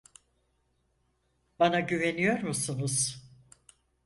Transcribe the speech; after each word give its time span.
Bana 1.59 1.79
güveniyor 1.79 2.39
musunuz? 2.43 3.23